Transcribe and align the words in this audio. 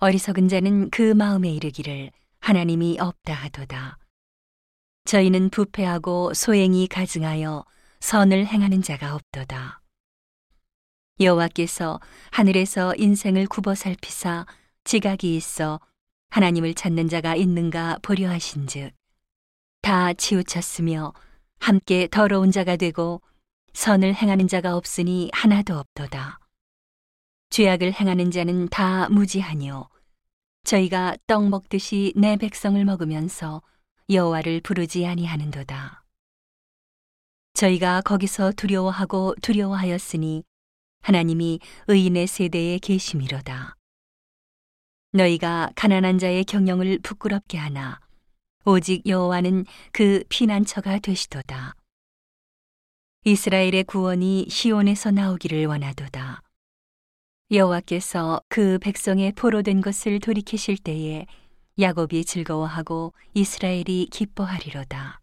어리석은 0.00 0.48
자는 0.48 0.90
그 0.90 1.12
마음에 1.12 1.50
이르기를 1.50 2.12
하나님이 2.38 2.98
없다 3.00 3.34
하도다. 3.34 3.98
저희는 5.04 5.50
부패하고 5.50 6.34
소행이 6.34 6.86
가증하여 6.86 7.64
선을 7.98 8.46
행하는 8.46 8.80
자가 8.80 9.16
없도다. 9.16 9.80
여호와께서 11.18 11.98
하늘에서 12.30 12.94
인생을 12.96 13.46
굽어 13.46 13.74
살피사 13.74 14.46
지각이 14.84 15.34
있어 15.34 15.80
하나님을 16.30 16.74
찾는 16.74 17.08
자가 17.08 17.34
있는가 17.34 17.98
보려 18.00 18.30
하신즉 18.30 18.92
다 19.82 20.12
치우쳤으며 20.12 21.12
함께 21.58 22.06
더러운 22.08 22.52
자가 22.52 22.76
되고 22.76 23.20
선을 23.72 24.14
행하는 24.14 24.46
자가 24.46 24.76
없으니 24.76 25.30
하나도 25.32 25.76
없도다. 25.76 26.38
죄악을 27.50 27.92
행하는 27.92 28.30
자는 28.30 28.68
다 28.68 29.08
무지하뇨. 29.08 29.88
저희가 30.64 31.16
떡 31.26 31.48
먹듯이 31.48 32.12
내 32.16 32.36
백성을 32.36 32.82
먹으면서 32.84 33.62
여호와를 34.10 34.60
부르지 34.60 35.06
아니하는도다. 35.06 36.04
저희가 37.54 38.02
거기서 38.02 38.52
두려워하고 38.52 39.34
두려워하였으니 39.42 40.44
하나님이 41.00 41.60
의인의 41.88 42.26
세대에 42.26 42.78
계심이로다. 42.78 43.74
너희가 45.12 45.70
가난한 45.74 46.18
자의 46.18 46.44
경영을 46.44 46.98
부끄럽게 47.02 47.56
하나 47.56 47.98
오직 48.64 49.06
여호와는 49.06 49.64
그 49.92 50.22
피난처가 50.28 50.98
되시도다. 50.98 51.74
이스라엘의 53.24 53.84
구원이 53.84 54.46
시온에서 54.50 55.10
나오기를 55.10 55.66
원하도다. 55.66 56.42
여호와께서 57.50 58.42
그 58.48 58.78
백성의 58.78 59.32
포로된 59.32 59.80
것을 59.80 60.20
돌이키실 60.20 60.76
때에 60.78 61.26
야곱이 61.80 62.24
즐거워하고 62.24 63.14
이스라엘이 63.32 64.08
기뻐하리로다. 64.10 65.20